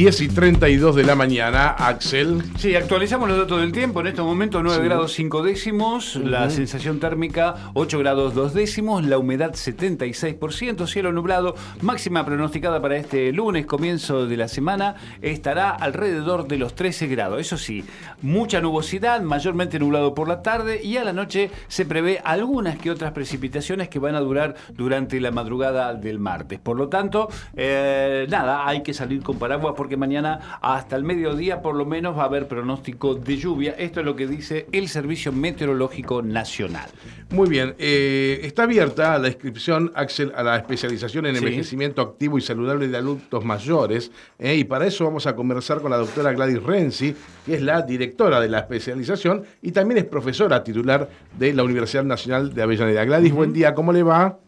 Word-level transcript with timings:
10 0.00 0.20
y 0.22 0.28
32 0.28 0.96
de 0.96 1.04
la 1.04 1.14
mañana, 1.14 1.68
Axel. 1.68 2.42
Sí, 2.56 2.74
actualizamos 2.74 3.28
los 3.28 3.36
datos 3.36 3.60
del 3.60 3.70
tiempo. 3.70 4.00
En 4.00 4.06
este 4.06 4.22
momento 4.22 4.62
9 4.62 4.82
grados 4.82 5.12
5 5.12 5.42
décimos, 5.42 6.16
la 6.16 6.48
sensación 6.48 7.00
térmica 7.00 7.70
8 7.74 7.98
grados 7.98 8.32
2 8.32 8.54
décimos, 8.54 9.04
la 9.04 9.18
humedad 9.18 9.52
76%, 9.52 10.86
cielo 10.86 11.12
nublado, 11.12 11.54
máxima 11.82 12.24
pronosticada 12.24 12.80
para 12.80 12.96
este 12.96 13.30
lunes, 13.30 13.66
comienzo 13.66 14.26
de 14.26 14.38
la 14.38 14.48
semana, 14.48 14.94
estará 15.20 15.68
alrededor 15.68 16.48
de 16.48 16.56
los 16.56 16.74
13 16.74 17.06
grados. 17.06 17.38
Eso 17.38 17.58
sí, 17.58 17.84
mucha 18.22 18.62
nubosidad, 18.62 19.20
mayormente 19.20 19.78
nublado 19.78 20.14
por 20.14 20.28
la 20.28 20.40
tarde 20.40 20.80
y 20.82 20.96
a 20.96 21.04
la 21.04 21.12
noche 21.12 21.50
se 21.68 21.84
prevé 21.84 22.22
algunas 22.24 22.78
que 22.78 22.90
otras 22.90 23.12
precipitaciones 23.12 23.90
que 23.90 23.98
van 23.98 24.14
a 24.14 24.20
durar 24.20 24.54
durante 24.72 25.20
la 25.20 25.30
madrugada 25.30 25.92
del 25.92 26.18
martes. 26.18 26.58
Por 26.58 26.78
lo 26.78 26.88
tanto, 26.88 27.28
eh, 27.54 28.26
nada, 28.30 28.66
hay 28.66 28.82
que 28.82 28.94
salir 28.94 29.22
con 29.22 29.38
paraguas 29.38 29.74
porque 29.76 29.89
que 29.90 29.98
mañana 29.98 30.58
hasta 30.62 30.96
el 30.96 31.04
mediodía 31.04 31.60
por 31.60 31.74
lo 31.74 31.84
menos 31.84 32.16
va 32.16 32.22
a 32.22 32.26
haber 32.26 32.48
pronóstico 32.48 33.14
de 33.14 33.36
lluvia. 33.36 33.72
Esto 33.72 34.00
es 34.00 34.06
lo 34.06 34.16
que 34.16 34.26
dice 34.26 34.66
el 34.72 34.88
Servicio 34.88 35.32
Meteorológico 35.32 36.22
Nacional. 36.22 36.88
Muy 37.30 37.50
bien, 37.50 37.74
eh, 37.78 38.40
está 38.42 38.62
abierta 38.62 39.18
la 39.18 39.28
inscripción, 39.28 39.92
Axel, 39.94 40.32
a 40.34 40.42
la 40.42 40.56
especialización 40.56 41.26
en 41.26 41.36
envejecimiento 41.36 42.00
activo 42.00 42.38
y 42.38 42.40
saludable 42.40 42.88
de 42.88 42.96
adultos 42.96 43.44
mayores. 43.44 44.10
Eh, 44.38 44.56
y 44.56 44.64
para 44.64 44.86
eso 44.86 45.04
vamos 45.04 45.26
a 45.26 45.36
conversar 45.36 45.82
con 45.82 45.90
la 45.90 45.98
doctora 45.98 46.32
Gladys 46.32 46.62
Renzi, 46.62 47.14
que 47.44 47.54
es 47.54 47.62
la 47.62 47.82
directora 47.82 48.40
de 48.40 48.48
la 48.48 48.60
especialización 48.60 49.44
y 49.60 49.72
también 49.72 49.98
es 49.98 50.04
profesora 50.04 50.64
titular 50.64 51.08
de 51.38 51.52
la 51.52 51.62
Universidad 51.62 52.04
Nacional 52.04 52.54
de 52.54 52.62
Avellaneda. 52.62 53.04
Gladys, 53.04 53.32
buen 53.32 53.52
día, 53.52 53.74
¿cómo 53.74 53.92
le 53.92 54.02
va? 54.02 54.38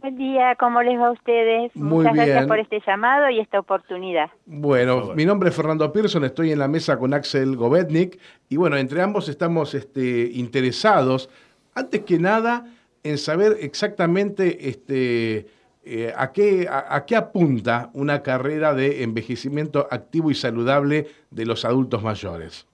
Buen 0.00 0.16
día, 0.16 0.56
¿cómo 0.58 0.82
les 0.82 0.98
va 0.98 1.08
a 1.08 1.10
ustedes? 1.10 1.76
Muchas 1.76 2.14
gracias 2.14 2.46
por 2.46 2.58
este 2.58 2.80
llamado 2.86 3.28
y 3.28 3.38
esta 3.38 3.60
oportunidad. 3.60 4.30
Bueno, 4.46 5.12
mi 5.14 5.26
nombre 5.26 5.50
es 5.50 5.54
Fernando 5.54 5.92
Pearson, 5.92 6.24
estoy 6.24 6.52
en 6.52 6.58
la 6.58 6.68
mesa 6.68 6.98
con 6.98 7.12
Axel 7.12 7.54
Govetnik 7.54 8.18
y 8.48 8.56
bueno, 8.56 8.78
entre 8.78 9.02
ambos 9.02 9.28
estamos 9.28 9.74
este, 9.74 10.30
interesados, 10.32 11.28
antes 11.74 12.00
que 12.04 12.18
nada, 12.18 12.64
en 13.02 13.18
saber 13.18 13.58
exactamente 13.60 14.70
este, 14.70 15.48
eh, 15.84 16.14
a, 16.16 16.32
qué, 16.32 16.66
a 16.70 17.04
qué 17.04 17.16
apunta 17.16 17.90
una 17.92 18.22
carrera 18.22 18.72
de 18.72 19.02
envejecimiento 19.02 19.86
activo 19.90 20.30
y 20.30 20.34
saludable 20.34 21.08
de 21.30 21.44
los 21.44 21.66
adultos 21.66 22.02
mayores. 22.02 22.69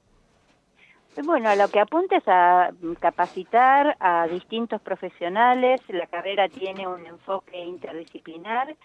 Bueno, 1.24 1.54
lo 1.56 1.68
que 1.68 1.80
apunta 1.80 2.16
es 2.16 2.28
a 2.28 2.70
capacitar 3.00 3.96
a 4.00 4.26
distintos 4.26 4.82
profesionales. 4.82 5.80
La 5.88 6.06
carrera 6.06 6.48
tiene 6.48 6.86
un 6.86 7.06
enfoque 7.06 7.58
interdisciplinar 7.58 8.76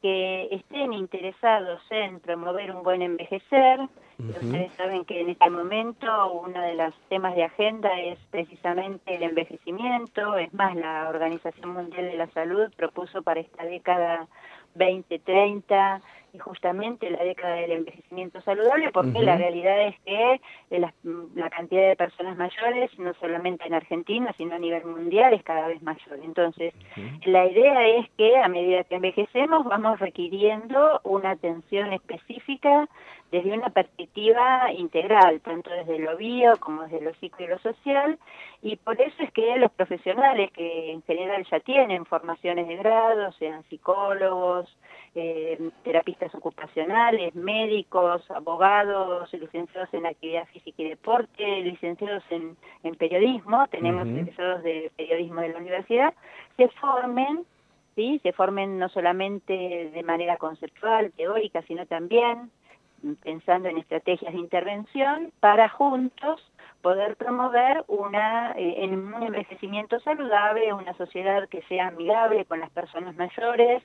que 0.00 0.48
estén 0.52 0.92
interesados 0.92 1.80
en 1.90 2.20
promover 2.20 2.74
un 2.74 2.82
buen 2.82 3.02
envejecer. 3.02 3.80
Ustedes 4.18 4.72
saben 4.74 5.04
que 5.04 5.20
en 5.20 5.30
este 5.30 5.50
momento 5.50 6.32
uno 6.32 6.60
de 6.60 6.74
los 6.74 6.94
temas 7.08 7.34
de 7.34 7.44
agenda 7.44 7.90
es 8.00 8.18
precisamente 8.30 9.16
el 9.16 9.24
envejecimiento. 9.24 10.36
Es 10.38 10.52
más, 10.54 10.76
la 10.76 11.08
Organización 11.08 11.70
Mundial 11.70 12.04
de 12.04 12.16
la 12.16 12.28
Salud 12.28 12.72
propuso 12.76 13.22
para 13.22 13.40
esta 13.40 13.64
década 13.64 14.28
2030 14.74 16.00
y 16.32 16.38
justamente 16.38 17.10
la 17.10 17.22
década 17.22 17.56
del 17.56 17.72
envejecimiento 17.72 18.40
saludable, 18.40 18.90
porque 18.90 19.20
la 19.20 19.36
realidad 19.36 19.88
es 19.88 20.00
que 20.00 20.40
la, 20.70 20.94
la, 21.34 21.50
cantidad 21.50 21.88
de 21.88 21.96
personas 21.96 22.38
mayores, 22.38 22.90
no 22.98 23.12
solamente 23.14 23.66
en 23.66 23.74
Argentina, 23.74 24.32
sino 24.38 24.54
a 24.54 24.58
nivel 24.58 24.84
mundial, 24.86 25.34
es 25.34 25.42
cada 25.42 25.68
vez 25.68 25.82
mayor. 25.82 26.18
Entonces, 26.22 26.72
la 27.26 27.46
idea 27.46 27.86
es 27.98 28.08
que 28.16 28.38
a 28.38 28.48
medida 28.48 28.84
que 28.84 28.94
envejecemos 28.94 29.64
vamos 29.64 30.00
requiriendo 30.00 31.00
una 31.04 31.32
atención 31.32 31.92
específica 31.92 32.88
desde 33.32 33.50
una 33.50 33.70
perspectiva 33.70 34.70
integral, 34.76 35.40
tanto 35.40 35.70
desde 35.70 35.98
lo 35.98 36.18
bio 36.18 36.52
como 36.60 36.82
desde 36.82 37.00
lo 37.00 37.14
psico 37.14 37.42
y 37.42 37.46
lo 37.46 37.58
social, 37.60 38.18
y 38.60 38.76
por 38.76 39.00
eso 39.00 39.22
es 39.22 39.32
que 39.32 39.56
los 39.56 39.72
profesionales 39.72 40.52
que 40.52 40.92
en 40.92 41.02
general 41.04 41.44
ya 41.50 41.58
tienen 41.60 42.04
formaciones 42.04 42.68
de 42.68 42.76
grado, 42.76 43.32
sean 43.32 43.64
psicólogos, 43.70 44.68
eh, 45.14 45.58
terapistas 45.82 46.34
ocupacionales, 46.34 47.34
médicos, 47.34 48.30
abogados, 48.30 49.32
licenciados 49.32 49.88
en 49.94 50.04
actividad 50.04 50.46
física 50.48 50.82
y 50.82 50.90
deporte, 50.90 51.62
licenciados 51.62 52.24
en, 52.28 52.56
periodismo, 52.96 53.66
tenemos 53.68 54.06
licenciados 54.06 54.62
de 54.62 54.92
periodismo 54.94 55.40
de 55.40 55.48
la 55.48 55.58
universidad, 55.58 56.14
se 56.58 56.68
formen 56.68 57.46
¿sí? 57.94 58.20
se 58.22 58.32
formen 58.32 58.78
no 58.78 58.88
solamente 58.90 59.90
de 59.90 60.02
manera 60.02 60.36
conceptual, 60.36 61.12
teórica, 61.12 61.62
sino 61.62 61.86
también 61.86 62.50
pensando 63.22 63.68
en 63.68 63.78
estrategias 63.78 64.32
de 64.32 64.38
intervención 64.38 65.32
para 65.40 65.68
juntos 65.68 66.40
poder 66.82 67.16
promover 67.16 67.84
una, 67.86 68.52
eh, 68.56 68.88
un 68.88 69.22
envejecimiento 69.22 70.00
saludable, 70.00 70.72
una 70.72 70.94
sociedad 70.94 71.48
que 71.48 71.62
sea 71.62 71.88
amigable 71.88 72.44
con 72.44 72.60
las 72.60 72.70
personas 72.70 73.14
mayores, 73.16 73.82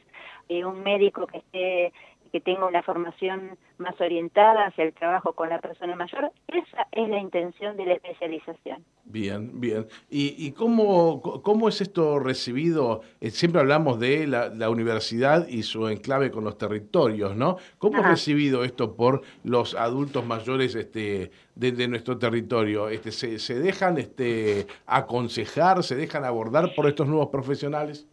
eh, 0.49 0.65
un 0.65 0.81
médico 0.83 1.27
que 1.27 1.37
esté 1.37 1.93
que 2.31 2.41
tenga 2.41 2.65
una 2.65 2.83
formación 2.83 3.57
más 3.77 3.99
orientada 4.01 4.65
hacia 4.65 4.83
el 4.83 4.93
trabajo 4.93 5.31
con 5.33 5.49
la 5.49 5.59
persona 5.59 5.95
mayor. 5.95 6.31
Esa 6.47 6.87
es 6.91 7.07
la 7.07 7.19
intención 7.19 7.77
de 7.77 7.85
la 7.85 7.93
especialización. 7.93 8.83
Bien, 9.17 9.59
bien. 9.59 9.87
¿Y, 10.11 10.35
y 10.45 10.51
cómo, 10.51 11.23
cómo 11.41 11.69
es 11.69 11.81
esto 11.81 12.19
recibido? 12.19 13.01
Eh, 13.19 13.31
siempre 13.31 13.61
hablamos 13.61 13.99
de 13.99 14.27
la, 14.27 14.69
universidad 14.69 15.47
y 15.47 15.63
su 15.63 15.87
enclave 15.87 16.29
con 16.29 16.43
los 16.43 16.59
territorios, 16.59 17.35
¿no? 17.35 17.57
¿Cómo 17.79 17.97
es 17.97 18.05
recibido 18.05 18.63
esto 18.63 18.95
por 18.95 19.23
los 19.43 19.73
adultos 19.73 20.23
mayores 20.23 20.75
este, 20.75 21.31
de, 21.55 21.87
nuestro 21.87 22.19
territorio? 22.19 22.89
Este, 22.89 23.11
¿se, 23.11 23.39
¿Se 23.39 23.55
dejan 23.55 23.97
este, 23.97 24.67
aconsejar, 24.85 25.83
se 25.83 25.95
dejan 25.95 26.23
abordar 26.23 26.75
por 26.75 26.85
estos 26.87 27.07
nuevos 27.07 27.29
profesionales? 27.29 28.05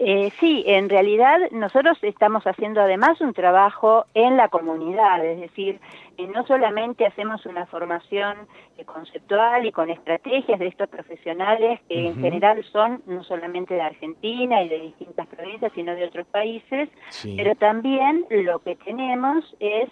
Eh, 0.00 0.30
sí, 0.38 0.62
en 0.64 0.88
realidad 0.88 1.50
nosotros 1.50 1.98
estamos 2.02 2.46
haciendo 2.46 2.80
además 2.80 3.20
un 3.20 3.32
trabajo 3.32 4.06
en 4.14 4.36
la 4.36 4.48
comunidad, 4.48 5.24
es 5.24 5.40
decir, 5.40 5.80
eh, 6.16 6.28
no 6.32 6.46
solamente 6.46 7.04
hacemos 7.04 7.44
una 7.46 7.66
formación 7.66 8.36
eh, 8.76 8.84
conceptual 8.84 9.66
y 9.66 9.72
con 9.72 9.90
estrategias 9.90 10.60
de 10.60 10.68
estos 10.68 10.88
profesionales 10.88 11.80
que 11.88 12.06
en 12.06 12.20
general 12.20 12.64
son 12.70 13.02
no 13.06 13.24
solamente 13.24 13.74
de 13.74 13.80
Argentina 13.80 14.62
y 14.62 14.68
de 14.68 14.78
distintas 14.78 15.26
provincias, 15.26 15.72
sino 15.74 15.92
de 15.96 16.04
otros 16.04 16.28
países, 16.28 16.88
pero 17.36 17.56
también 17.56 18.24
lo 18.30 18.60
que 18.60 18.76
tenemos 18.76 19.56
es 19.58 19.88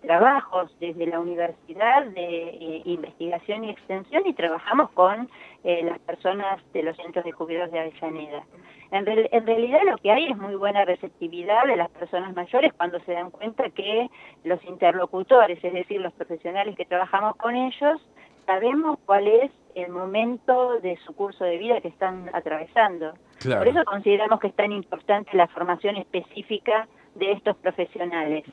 trabajos 0.00 0.74
desde 0.80 1.06
la 1.06 1.20
universidad 1.20 2.06
de 2.06 2.80
investigación 2.86 3.64
y 3.64 3.70
extensión 3.70 4.22
y 4.24 4.32
trabajamos 4.32 4.90
con 4.92 5.28
las 5.64 5.98
personas 6.00 6.60
de 6.72 6.82
los 6.82 6.96
centros 6.96 7.24
de 7.24 7.32
jubilados 7.32 7.72
de 7.72 7.80
Avellaneda. 7.80 8.44
En, 8.90 9.06
realidad 9.46 9.80
lo 9.86 9.96
que 9.96 10.10
hay 10.10 10.26
es 10.26 10.36
muy 10.36 10.54
buena 10.54 10.84
receptividad 10.84 11.66
de 11.66 11.76
las 11.76 11.88
personas 11.90 12.34
mayores 12.34 12.72
cuando 12.74 13.00
se 13.00 13.12
dan 13.12 13.30
cuenta 13.30 13.68
que 13.70 14.08
los 14.44 14.62
interlocutores, 14.64 15.58
es 15.64 15.72
decir, 15.72 16.00
los 16.00 16.12
profesionales 16.12 16.76
que 16.76 16.84
trabajamos 16.84 17.34
con 17.36 17.56
ellos, 17.56 18.00
sabemos 18.46 18.98
cuál 19.06 19.26
es 19.26 19.50
el 19.74 19.90
momento 19.90 20.78
de 20.80 20.96
su 21.06 21.14
curso 21.14 21.44
de 21.44 21.58
vida 21.58 21.80
que 21.80 21.88
están 21.88 22.30
atravesando. 22.32 23.14
Por 23.42 23.66
eso 23.66 23.84
consideramos 23.84 24.38
que 24.38 24.48
es 24.48 24.54
tan 24.54 24.70
importante 24.70 25.36
la 25.36 25.48
formación 25.48 25.96
específica 25.96 26.86
de 27.14 27.32
estos 27.32 27.56
profesionales. 27.56 28.44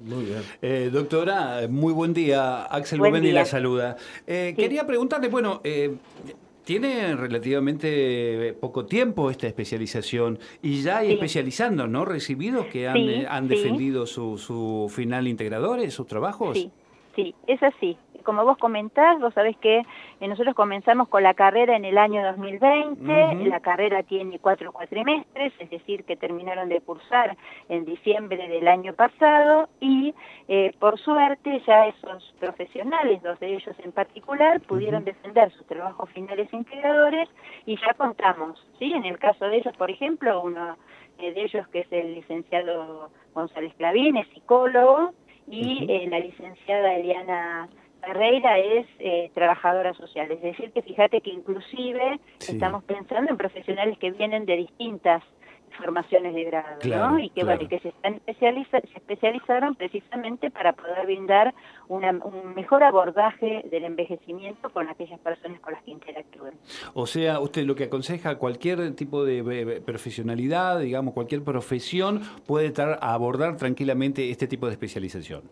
Muy 0.00 0.24
bien. 0.24 0.42
Eh, 0.62 0.90
doctora, 0.92 1.66
muy 1.68 1.92
buen 1.92 2.14
día. 2.14 2.64
Axel 2.64 3.00
buen 3.00 3.34
la 3.34 3.44
saluda. 3.44 3.96
Eh, 4.26 4.54
quería 4.56 4.86
preguntarle, 4.86 5.28
bueno, 5.28 5.60
eh, 5.62 5.94
tiene 6.64 7.14
relativamente 7.16 8.56
poco 8.60 8.86
tiempo 8.86 9.30
esta 9.30 9.46
especialización 9.46 10.38
y 10.62 10.82
ya 10.82 10.98
hay 10.98 11.12
especializando, 11.12 11.86
¿no? 11.86 12.04
Recibidos 12.04 12.66
que 12.66 12.88
han, 12.88 13.26
han 13.28 13.48
defendido 13.48 14.06
su, 14.06 14.38
su 14.38 14.90
final 14.94 15.28
integradores, 15.28 15.92
sus 15.92 16.06
trabajos. 16.06 16.56
Sí, 16.56 16.70
sí, 17.14 17.34
es 17.46 17.62
así. 17.62 17.96
Como 18.22 18.44
vos 18.44 18.58
comentás, 18.58 19.20
vos 19.20 19.34
sabés 19.34 19.56
que 19.58 19.78
eh, 19.78 20.28
nosotros 20.28 20.54
comenzamos 20.54 21.08
con 21.08 21.22
la 21.22 21.34
carrera 21.34 21.76
en 21.76 21.84
el 21.84 21.98
año 21.98 22.22
2020, 22.24 23.46
la 23.46 23.60
carrera 23.60 24.02
tiene 24.02 24.38
cuatro 24.38 24.72
cuatrimestres, 24.72 25.52
es 25.58 25.70
decir, 25.70 26.04
que 26.04 26.16
terminaron 26.16 26.68
de 26.68 26.80
cursar 26.80 27.36
en 27.68 27.84
diciembre 27.84 28.48
del 28.48 28.68
año 28.68 28.94
pasado 28.94 29.68
y 29.80 30.14
eh, 30.48 30.74
por 30.78 30.98
suerte 30.98 31.62
ya 31.66 31.86
esos 31.86 32.34
profesionales, 32.38 33.22
dos 33.22 33.38
de 33.40 33.54
ellos 33.54 33.76
en 33.84 33.92
particular, 33.92 34.60
pudieron 34.60 35.04
defender 35.04 35.50
sus 35.52 35.66
trabajos 35.66 36.10
finales 36.10 36.52
integradores 36.52 37.28
y 37.66 37.76
ya 37.76 37.94
contamos, 37.94 38.64
¿sí? 38.78 38.92
En 38.92 39.04
el 39.04 39.18
caso 39.18 39.46
de 39.46 39.58
ellos, 39.58 39.76
por 39.76 39.90
ejemplo, 39.90 40.42
uno 40.42 40.76
eh, 41.18 41.32
de 41.32 41.42
ellos 41.42 41.66
que 41.68 41.80
es 41.80 41.92
el 41.92 42.14
licenciado 42.14 43.10
González 43.34 43.74
Clavín, 43.76 44.16
es 44.16 44.28
psicólogo, 44.28 45.12
y 45.50 45.86
eh, 45.88 46.06
la 46.08 46.20
licenciada 46.20 46.94
Eliana 46.94 47.68
Ferreira 48.00 48.58
es 48.58 48.86
eh, 48.98 49.30
trabajadora 49.34 49.94
social. 49.94 50.30
Es 50.30 50.42
decir, 50.42 50.72
que 50.72 50.82
fíjate 50.82 51.20
que 51.20 51.30
inclusive 51.30 52.20
estamos 52.40 52.84
pensando 52.84 53.30
en 53.30 53.36
profesionales 53.36 53.98
que 53.98 54.10
vienen 54.10 54.46
de 54.46 54.56
distintas 54.56 55.22
formaciones 55.78 56.34
de 56.34 56.44
grado, 56.44 56.78
¿no? 56.84 57.18
Y 57.18 57.30
que, 57.30 57.44
bueno, 57.44 57.66
que 57.68 57.78
se, 57.78 57.88
están 57.88 58.14
especializa 58.14 58.80
se 58.80 58.98
especializaron 58.98 59.74
precisamente 59.74 60.50
para 60.50 60.72
poder 60.72 61.06
brindar 61.06 61.54
una, 61.88 62.10
un 62.10 62.54
mejor 62.54 62.82
abordaje 62.82 63.64
del 63.70 63.84
envejecimiento 63.84 64.70
con 64.70 64.88
aquellas 64.88 65.18
personas 65.20 65.60
con 65.60 65.72
las 65.72 65.82
que 65.82 65.92
interactúen. 65.92 66.54
O 66.94 67.06
sea, 67.06 67.40
usted 67.40 67.64
lo 67.64 67.74
que 67.74 67.84
aconseja, 67.84 68.36
cualquier 68.36 68.94
tipo 68.94 69.24
de 69.24 69.82
profesionalidad, 69.84 70.80
digamos, 70.80 71.14
cualquier 71.14 71.42
profesión 71.42 72.20
puede 72.46 72.66
estar 72.66 72.98
a 73.00 73.14
abordar 73.14 73.56
tranquilamente 73.56 74.30
este 74.30 74.46
tipo 74.46 74.66
de 74.66 74.72
especialización. 74.72 75.42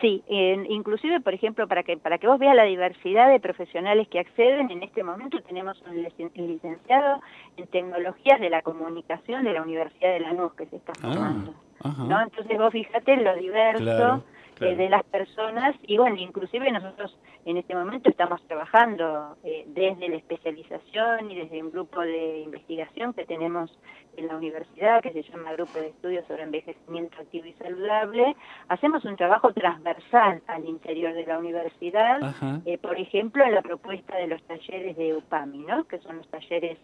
Sí, 0.00 0.22
inclusive, 0.28 1.20
por 1.20 1.34
ejemplo, 1.34 1.68
para 1.68 1.82
que 1.82 1.96
para 1.96 2.18
que 2.18 2.26
vos 2.26 2.38
veas 2.38 2.56
la 2.56 2.64
diversidad 2.64 3.28
de 3.30 3.40
profesionales 3.40 4.08
que 4.08 4.18
acceden, 4.18 4.70
en 4.70 4.82
este 4.82 5.02
momento 5.02 5.40
tenemos 5.42 5.80
un 5.82 6.02
licenciado 6.34 7.20
en 7.56 7.66
tecnologías 7.68 8.40
de 8.40 8.50
la 8.50 8.62
comunicación 8.62 9.44
de 9.44 9.52
la 9.52 9.62
Universidad 9.62 10.12
de 10.12 10.20
Lanús 10.20 10.52
que 10.54 10.66
se 10.66 10.76
está 10.76 10.92
ah, 10.96 11.00
formando. 11.00 11.54
¿no? 12.08 12.20
Entonces 12.20 12.58
vos 12.58 12.72
fíjate 12.72 13.16
lo 13.18 13.36
diverso 13.36 14.24
eh, 14.60 14.76
de 14.76 14.88
las 14.88 15.02
personas 15.04 15.74
y 15.82 15.98
bueno, 15.98 16.16
inclusive 16.16 16.70
nosotros 16.70 17.16
en 17.44 17.56
este 17.56 17.74
momento 17.74 18.08
estamos 18.08 18.42
trabajando 18.46 19.36
eh, 19.44 19.64
desde 19.66 20.08
la 20.08 20.16
especialización 20.16 21.30
y 21.30 21.36
desde 21.36 21.62
un 21.62 21.70
grupo 21.70 22.00
de 22.00 22.40
investigación 22.40 23.12
que 23.12 23.26
tenemos 23.26 23.70
en 24.16 24.28
la 24.28 24.36
universidad 24.36 25.02
que 25.02 25.12
se 25.12 25.22
llama 25.22 25.52
Grupo 25.52 25.78
de 25.78 25.88
Estudios 25.88 26.26
sobre 26.26 26.44
Envejecimiento 26.44 27.16
Activo 27.20 27.46
y 27.46 27.52
Saludable. 27.54 28.36
Hacemos 28.68 29.04
un 29.04 29.16
trabajo 29.16 29.52
transversal 29.52 30.40
al 30.46 30.64
interior 30.64 31.14
de 31.14 31.26
la 31.26 31.38
universidad, 31.38 32.20
eh, 32.64 32.78
por 32.78 32.98
ejemplo, 32.98 33.44
en 33.44 33.54
la 33.54 33.62
propuesta 33.62 34.16
de 34.16 34.28
los 34.28 34.42
talleres 34.44 34.96
de 34.96 35.14
UPAMI, 35.16 35.58
¿no? 35.58 35.84
que 35.84 35.98
son 35.98 36.18
los 36.18 36.28
talleres 36.28 36.78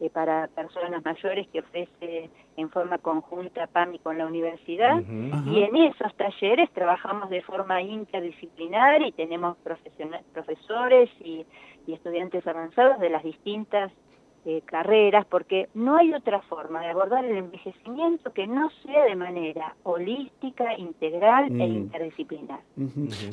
eh, 0.00 0.10
para 0.10 0.48
personas 0.48 1.04
mayores 1.04 1.46
que 1.48 1.60
ofrece 1.60 2.30
en 2.56 2.70
forma 2.70 2.98
conjunta 2.98 3.66
PAMI 3.66 3.98
con 4.00 4.18
la 4.18 4.26
universidad. 4.26 5.00
Y 5.46 5.62
en 5.62 5.76
esos 5.76 6.14
talleres 6.16 6.70
trabajamos 6.72 7.30
de 7.30 7.42
forma 7.42 7.80
interdisciplinar 7.82 9.02
y 9.02 9.12
tenemos 9.12 9.56
profesores 9.58 11.10
y, 11.20 11.46
estudiantes 11.86 12.46
avanzados 12.46 13.00
de 13.00 13.10
las 13.10 13.22
distintas 13.22 13.92
eh, 14.44 14.62
carreras, 14.64 15.26
porque 15.26 15.68
no 15.74 15.96
hay 15.96 16.14
otra 16.14 16.40
forma 16.42 16.80
de 16.80 16.88
abordar 16.88 17.24
el 17.24 17.36
envejecimiento 17.36 18.32
que 18.32 18.46
no 18.46 18.70
sea 18.82 19.04
de 19.04 19.14
manera 19.14 19.76
holística, 19.82 20.76
integral 20.78 21.46
e 21.46 21.68
mm. 21.68 21.76
interdisciplinar. 21.76 22.60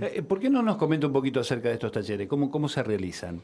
Eh, 0.02 0.22
¿Por 0.22 0.40
qué 0.40 0.50
no 0.50 0.62
nos 0.62 0.78
comenta 0.78 1.08
un 1.08 1.14
poquito 1.14 1.40
acerca 1.40 1.70
de 1.70 1.76
estos 1.76 1.92
talleres? 1.92 2.28
¿Cómo, 2.28 2.52
cómo 2.52 2.68
se 2.68 2.84
realizan? 2.84 3.42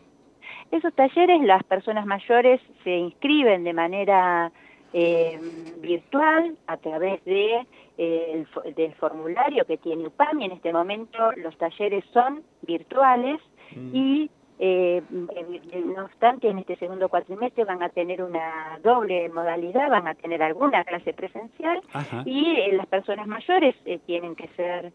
Esos 0.72 0.94
talleres 0.94 1.42
las 1.42 1.64
personas 1.64 2.06
mayores 2.06 2.62
se 2.84 2.96
inscriben 2.96 3.64
de 3.64 3.74
manera 3.74 4.52
eh, 4.98 5.38
virtual 5.82 6.56
a 6.68 6.78
través 6.78 7.22
de, 7.26 7.66
eh, 7.98 8.46
del 8.78 8.94
formulario 8.96 9.66
que 9.66 9.78
tiene 9.78 10.08
UPAMI. 10.08 10.46
En 10.46 10.52
este 10.54 10.72
momento 10.72 11.34
los 11.34 11.58
talleres 11.58 12.06
son 12.14 12.44
virtuales 12.62 13.42
mm. 13.76 13.90
y 13.94 14.32
eh, 14.58 15.02
no 15.10 16.06
obstante, 16.06 16.48
en 16.48 16.60
este 16.60 16.78
segundo 16.78 17.10
cuatrimestre 17.10 17.66
van 17.66 17.84
a 17.84 17.90
tener 17.90 18.24
una 18.24 18.80
doble 18.82 19.28
modalidad, 19.28 19.90
van 19.90 20.08
a 20.08 20.16
tener 20.16 20.42
alguna 20.42 20.86
clase 20.86 21.12
presencial 21.12 21.82
y 22.24 22.72
las 22.72 22.88
personas 22.88 23.28
mayores 23.28 23.76
tienen 24.06 24.34
que 24.38 24.48
ser 24.56 24.94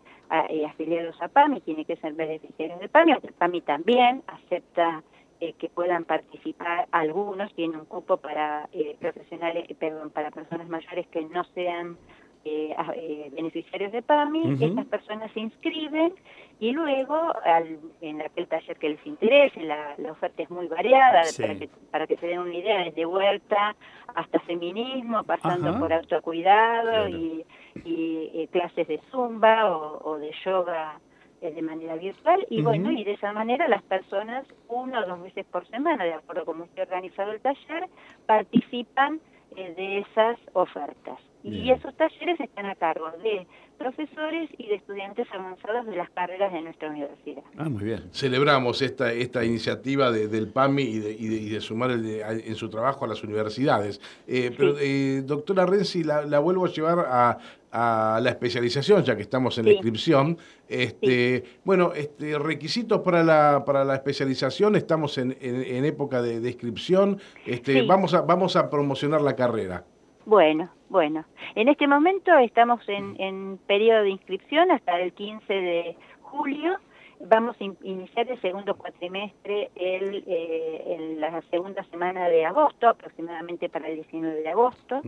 afiliados 0.65 1.21
a 1.21 1.29
PAMI, 1.29 1.61
tienen 1.61 1.85
que 1.85 1.97
ser 1.97 2.15
beneficiarios 2.15 2.81
de 2.81 2.89
PAMI. 2.89 3.17
PAMI 3.37 3.61
también 3.61 4.23
acepta 4.29 5.03
eh, 5.41 5.55
que 5.55 5.71
puedan 5.71 6.05
participar. 6.05 6.87
Algunos, 6.93 7.51
tiene 7.55 7.79
un 7.79 7.87
cupo 7.87 8.19
para 8.19 8.69
eh, 8.73 8.95
profesionales, 9.01 9.67
perdón, 9.79 10.11
para 10.11 10.31
personas 10.31 10.69
mayores 10.69 11.07
que 11.09 11.23
no 11.23 11.45
sean 11.55 11.97
eh, 12.45 13.31
beneficiarios 13.33 13.91
de 13.93 14.03
PAMI, 14.03 14.63
estas 14.63 14.85
personas 14.87 15.31
se 15.33 15.41
inscriben 15.41 16.15
y 16.59 16.73
luego 16.73 17.17
al, 17.45 17.79
en 18.03 18.21
aquel 18.21 18.49
taller 18.49 18.79
que 18.79 18.91
les 18.91 19.07
interese, 19.07 19.63
la, 19.63 19.97
oferta 20.11 20.43
es 20.43 20.51
muy 20.51 20.67
variada, 20.67 21.23
para, 21.39 21.55
que, 21.55 21.69
para 21.91 22.07
que 22.07 22.17
se 22.17 22.27
den 22.27 22.41
una 22.41 22.55
idea, 22.55 22.85
desde 22.85 23.07
vuelta 23.07 23.77
hasta 24.15 24.41
feminismo, 24.41 25.25
pasando 25.25 25.79
por 25.79 25.93
autocuidado 25.93 27.09
y, 27.09 27.45
y, 27.85 28.47
clases 28.49 28.89
de 28.89 29.01
zumba 29.11 29.71
o, 29.71 30.03
o 30.03 30.19
de 30.19 30.33
yoga 30.45 31.01
de 31.41 31.63
manera 31.63 31.97
virtual 31.97 32.47
y 32.51 32.63
bueno, 32.63 32.91
y 32.91 33.05
de 33.05 33.13
esa 33.13 33.33
manera 33.33 33.67
las 33.69 33.83
personas 33.83 34.47
una 34.69 35.01
o 35.01 35.07
dos 35.07 35.23
veces 35.23 35.47
por 35.47 35.67
semana, 35.69 36.05
de 36.05 36.15
acuerdo 36.15 36.45
con 36.45 36.55
cómo 36.55 36.65
esté 36.65 36.83
organizado 36.83 37.33
el 37.33 37.41
taller, 37.41 37.89
participan 38.27 39.21
eh, 39.57 39.75
de 39.77 39.99
esas 39.99 40.39
ofertas. 40.53 41.19
Y 41.43 41.71
esos 41.71 41.97
talleres 41.97 42.39
están 42.39 42.67
a 42.67 42.75
cargo 42.75 43.11
de 43.23 43.47
profesores 43.79 44.51
y 44.59 44.67
de 44.67 44.75
estudiantes 44.75 45.27
avanzados 45.33 45.87
de 45.87 45.97
las 45.97 46.11
carreras 46.11 46.53
de 46.53 46.61
nuestra 46.61 46.91
universidad. 46.91 47.43
Ah, 47.57 47.69
muy 47.69 47.83
bien. 47.83 48.13
Celebramos 48.13 48.83
esta, 48.83 49.11
esta 49.11 49.43
iniciativa 49.43 50.13
del 50.13 50.49
PAMI 50.49 50.83
y 50.83 50.99
de, 50.99 51.13
y 51.13 51.49
de, 51.49 51.61
sumar 51.63 51.93
en 51.93 52.55
su 52.57 52.69
trabajo 52.69 53.07
a 53.07 53.09
las 53.09 53.25
universidades. 53.25 54.03
Eh, 54.27 54.53
pero, 54.55 54.75
eh, 54.79 55.23
doctora 55.25 55.65
Renzi, 55.65 56.05
la, 56.05 56.39
vuelvo 56.41 56.67
a 56.67 56.69
llevar 56.69 57.07
a, 57.09 57.39
a 57.73 58.21
la 58.23 58.31
especialización, 58.31 59.05
ya 59.05 59.17
que 59.17 59.23
estamos 59.23 59.59
en 59.59 59.67
la 59.67 59.73
inscripción. 59.73 60.39
Este, 60.69 61.45
Bueno, 61.65 61.93
este, 61.95 62.39
requisitos 62.39 63.01
para 63.01 63.23
la, 63.23 63.65
para 63.65 63.85
la 63.85 63.95
especialización, 63.95 64.77
estamos 64.77 65.19
en, 65.19 65.37
en, 65.41 65.85
época 65.85 66.23
de, 66.23 66.37
inscripción, 66.49 67.19
este, 67.47 67.83
vamos, 67.83 68.15
a, 68.15 68.23
vamos 68.23 68.57
a 68.57 68.71
promocionar 68.71 69.21
la 69.21 69.37
carrera. 69.37 69.85
Bueno, 70.27 70.71
bueno. 70.89 71.25
En 71.55 71.69
este 71.69 71.87
momento 71.87 72.37
estamos 72.39 72.81
en, 72.89 73.21
en 73.21 73.59
periodo 73.67 74.03
de 74.03 74.11
inscripción 74.11 74.71
hasta 74.71 75.01
el 75.01 75.13
15 75.13 75.53
de 75.53 75.97
julio 76.23 76.77
Vamos 77.23 77.55
a 77.61 77.65
iniciar 77.65 78.31
el 78.31 78.41
segundo 78.41 78.75
cuatrimestre 78.77 79.71
el, 79.75 80.25
eh, 80.27 81.17
la 81.19 81.43
segunda 81.51 81.85
semana 81.85 82.29
de 82.31 82.47
agosto, 82.47 82.89
aproximadamente 82.89 83.69
para 83.69 83.89
el 83.89 83.97
19 83.97 84.41
de 84.41 84.49
agosto. 84.49 85.03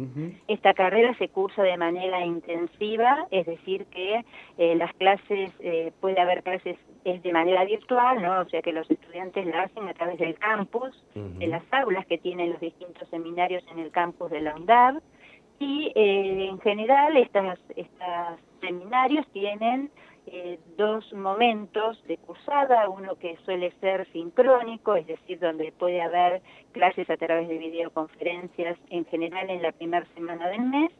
Esta 0.46 0.74
carrera 0.74 1.16
se 1.16 1.28
cursa 1.28 1.62
de 1.62 1.74
manera 1.78 2.22
intensiva, 2.26 3.26
es 3.30 3.46
decir, 3.46 3.86
que 3.86 4.26
eh, 4.58 4.74
las 4.74 4.92
clases, 4.94 5.52
eh, 5.60 5.90
puede 6.00 6.20
haber 6.20 6.42
clases 6.42 6.76
es 7.04 7.22
de 7.22 7.32
manera 7.32 7.64
virtual, 7.64 8.20
¿no? 8.20 8.42
o 8.42 8.44
sea 8.44 8.60
que 8.60 8.72
los 8.72 8.88
estudiantes 8.90 9.46
la 9.46 9.62
hacen 9.62 9.88
a 9.88 9.94
través 9.94 10.18
del 10.18 10.38
campus, 10.38 11.02
de 11.14 11.46
las 11.46 11.64
aulas 11.72 12.06
que 12.06 12.18
tienen 12.18 12.52
los 12.52 12.60
distintos 12.60 13.08
seminarios 13.08 13.64
en 13.72 13.78
el 13.78 13.90
campus 13.90 14.30
de 14.30 14.42
la 14.42 14.54
UNDAB. 14.54 15.00
Y 15.58 15.92
en 15.94 16.60
general 16.60 17.16
estos 17.16 17.58
estas 17.76 18.38
seminarios 18.60 19.26
tienen 19.32 19.90
eh, 20.26 20.58
dos 20.76 21.12
momentos 21.12 22.02
de 22.06 22.16
cursada, 22.18 22.88
uno 22.88 23.16
que 23.16 23.36
suele 23.44 23.72
ser 23.80 24.06
sincrónico, 24.12 24.94
es 24.94 25.06
decir, 25.06 25.38
donde 25.40 25.72
puede 25.72 26.00
haber 26.00 26.42
clases 26.72 27.08
a 27.10 27.16
través 27.16 27.48
de 27.48 27.58
videoconferencias 27.58 28.78
en 28.90 29.04
general 29.06 29.50
en 29.50 29.62
la 29.62 29.72
primera 29.72 30.06
semana 30.14 30.48
del 30.48 30.62
mes, 30.62 30.90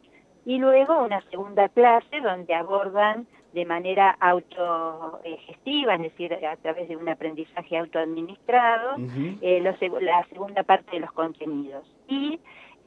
y 0.44 0.58
luego 0.58 1.04
una 1.04 1.20
segunda 1.30 1.68
clase 1.68 2.20
donde 2.20 2.54
abordan 2.54 3.26
de 3.52 3.64
manera 3.64 4.16
autogestiva, 4.18 5.94
es 5.94 6.02
decir, 6.02 6.34
a 6.34 6.56
través 6.56 6.88
de 6.88 6.96
un 6.96 7.08
aprendizaje 7.08 7.76
autoadministrado, 7.76 8.96
eh, 9.40 9.60
la 9.60 9.76
segunda 10.28 10.62
parte 10.62 10.90
de 10.92 11.00
los 11.00 11.12
contenidos. 11.12 11.84
Y 12.08 12.40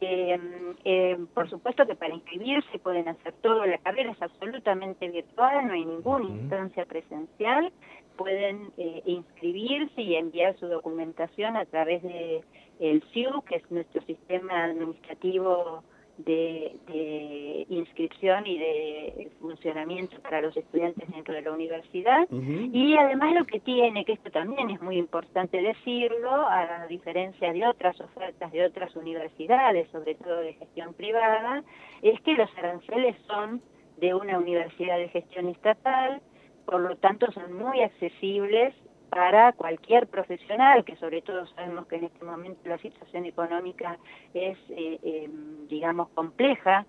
eh, 0.05 0.39
eh, 0.83 1.17
por 1.33 1.49
supuesto 1.49 1.85
que 1.87 1.95
para 1.95 2.13
inscribirse 2.13 2.79
pueden 2.79 3.07
hacer 3.07 3.33
todo, 3.41 3.65
la 3.65 3.77
carrera 3.79 4.11
es 4.11 4.21
absolutamente 4.21 5.09
virtual, 5.09 5.67
no 5.67 5.73
hay 5.73 5.85
ninguna 5.85 6.25
instancia 6.25 6.85
presencial, 6.85 7.71
pueden 8.15 8.71
eh, 8.77 9.01
inscribirse 9.05 10.01
y 10.01 10.15
enviar 10.15 10.57
su 10.59 10.67
documentación 10.67 11.57
a 11.57 11.65
través 11.65 12.03
de 12.03 12.41
el 12.79 13.03
SIU, 13.13 13.41
que 13.43 13.55
es 13.55 13.71
nuestro 13.71 14.01
sistema 14.03 14.65
administrativo 14.65 15.83
de, 16.17 17.65
inscripción 17.69 18.45
y 18.45 18.57
de 18.57 19.31
funcionamiento 19.39 20.19
para 20.21 20.41
los 20.41 20.55
estudiantes 20.55 21.09
dentro 21.09 21.33
de 21.33 21.41
la 21.41 21.51
universidad. 21.51 22.27
Y 22.31 22.95
además 22.97 23.33
lo 23.33 23.45
que 23.45 23.59
tiene, 23.59 24.05
que 24.05 24.13
esto 24.13 24.31
también 24.31 24.69
es 24.69 24.81
muy 24.81 24.97
importante 24.97 25.61
decirlo, 25.61 26.31
a 26.31 26.85
diferencia 26.87 27.51
de 27.51 27.67
otras 27.67 27.99
ofertas 27.99 28.51
de 28.51 28.65
otras 28.65 28.95
universidades, 28.95 29.89
sobre 29.91 30.15
todo 30.15 30.41
de 30.41 30.53
gestión 30.53 30.93
privada, 30.93 31.63
es 32.01 32.19
que 32.21 32.33
los 32.33 32.49
aranceles 32.57 33.15
son 33.27 33.61
de 33.97 34.13
una 34.13 34.37
universidad 34.37 34.97
de 34.97 35.09
gestión 35.09 35.49
estatal, 35.49 36.21
por 36.65 36.81
lo 36.81 36.95
tanto 36.97 37.31
son 37.31 37.53
muy 37.53 37.81
accesibles 37.81 38.73
para 39.15 39.53
cualquier 39.53 40.07
profesional, 40.07 40.83
que 40.83 40.97
sobre 40.97 41.21
todo 41.21 41.47
sabemos 41.55 41.87
que 41.87 41.95
en 41.95 42.03
este 42.03 42.25
momento 42.25 42.59
la 42.67 42.77
situación 42.79 43.23
económica 43.23 43.97
es, 44.33 44.57
eh, 44.67 44.99
em, 45.03 45.69
digamos, 45.69 46.09
compleja, 46.09 46.85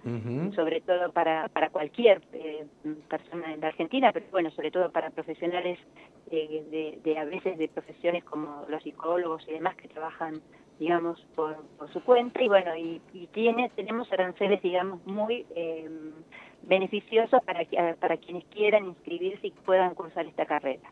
sobre 0.57 0.81
todo 0.81 1.13
para, 1.13 1.49
para 1.51 1.71
cualquier 1.71 2.21
eh, 2.33 2.67
persona 3.09 3.55
en 3.55 3.61
la 3.61 3.69
Argentina, 3.69 4.11
pero 4.13 4.27
bueno, 4.33 4.51
sobre 4.51 4.73
todo 4.73 4.91
para 4.91 5.11
profesionales 5.11 5.79
eh, 6.33 6.99
de, 7.05 7.17
a 7.17 7.25
veces 7.27 7.59
de 7.59 7.69
profesiones 7.69 8.25
como 8.25 8.65
los 8.69 8.83
psicólogos 8.83 9.47
y 9.47 9.53
demás 9.53 9.77
que 9.77 9.87
trabajan, 9.87 10.43
digamos, 10.81 11.25
por, 11.37 11.55
por 11.79 11.93
su 11.93 12.03
cuenta, 12.03 12.43
y 12.43 12.49
bueno, 12.49 12.77
y, 12.77 13.01
tiene 13.35 13.71
tenemos 13.77 14.13
aranceles, 14.13 14.61
digamos, 14.63 15.07
muy 15.07 15.47
em, 15.55 16.11
beneficiosos 16.63 17.41
para, 17.45 17.65
para 18.01 18.17
quienes 18.17 18.45
quieran 18.47 18.87
inscribirse 18.87 19.47
y 19.47 19.51
puedan 19.53 19.95
cursar 19.95 20.27
esta 20.27 20.45
carrera. 20.45 20.91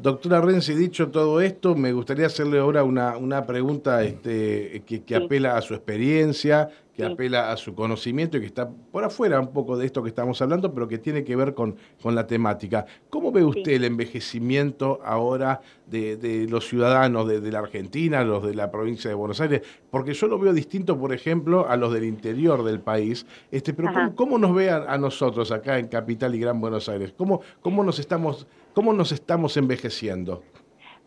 Doctora 0.00 0.40
Renzi, 0.40 0.74
dicho 0.74 1.08
todo 1.08 1.40
esto, 1.40 1.74
me 1.74 1.92
gustaría 1.92 2.26
hacerle 2.26 2.60
ahora 2.60 2.84
una, 2.84 3.16
una 3.16 3.44
pregunta 3.44 4.04
este, 4.04 4.84
que, 4.86 5.16
apela 5.16 5.56
a 5.56 5.60
su 5.60 5.74
experiencia, 5.74 6.70
que 6.98 7.04
apela 7.04 7.52
a 7.52 7.56
su 7.56 7.76
conocimiento 7.76 8.36
y 8.36 8.40
que 8.40 8.46
está 8.46 8.68
por 8.68 9.04
afuera 9.04 9.38
un 9.38 9.52
poco 9.52 9.76
de 9.76 9.86
esto 9.86 10.02
que 10.02 10.08
estamos 10.08 10.42
hablando, 10.42 10.74
pero 10.74 10.88
que 10.88 10.98
tiene 10.98 11.22
que 11.22 11.36
ver 11.36 11.54
con, 11.54 11.76
con 12.02 12.16
la 12.16 12.26
temática. 12.26 12.86
¿Cómo 13.08 13.30
ve 13.30 13.44
usted 13.44 13.70
el 13.70 13.84
envejecimiento 13.84 14.98
ahora 15.04 15.60
de, 15.86 16.46
los 16.50 16.66
ciudadanos 16.66 17.28
de, 17.28 17.52
la 17.52 17.60
Argentina, 17.60 18.24
los 18.24 18.44
de 18.44 18.52
la 18.56 18.72
provincia 18.72 19.08
de 19.08 19.14
Buenos 19.14 19.40
Aires? 19.40 19.62
Porque 19.92 20.12
yo 20.12 20.26
lo 20.26 20.40
veo 20.40 20.52
distinto, 20.52 20.98
por 20.98 21.12
ejemplo, 21.12 21.68
a 21.68 21.76
los 21.76 21.92
del 21.92 22.02
interior 22.02 22.64
del 22.64 22.80
país. 22.80 23.26
Este, 23.52 23.72
pero 23.72 23.92
¿cómo, 24.16 24.36
nos 24.36 24.52
ve 24.52 24.68
a, 24.70 24.98
nosotros 24.98 25.52
acá 25.52 25.78
en 25.78 25.86
Capital 25.86 26.34
y 26.34 26.40
Gran 26.40 26.60
Buenos 26.60 26.88
Aires? 26.88 27.14
¿Cómo, 27.16 27.42
cómo 27.62 27.84
nos 27.84 28.00
estamos 28.00 28.48
¿Cómo 28.74 28.92
nos 28.92 29.10
estamos 29.10 29.56
envejeciendo? 29.56 30.44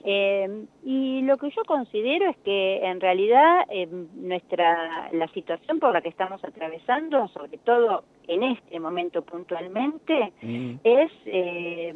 Eh, 0.03 0.65
y 0.83 1.21
lo 1.21 1.37
que 1.37 1.49
yo 1.51 1.63
considero 1.65 2.29
es 2.29 2.37
que 2.37 2.85
en 2.85 2.99
realidad 2.99 3.65
eh, 3.69 3.87
nuestra 4.15 5.09
la 5.11 5.27
situación 5.29 5.79
por 5.79 5.93
la 5.93 6.01
que 6.01 6.09
estamos 6.09 6.43
atravesando, 6.43 7.27
sobre 7.29 7.57
todo 7.59 8.03
en 8.27 8.43
este 8.43 8.79
momento 8.79 9.21
puntualmente, 9.21 10.33
mm. 10.41 10.75
es 10.83 11.11
eh, 11.25 11.93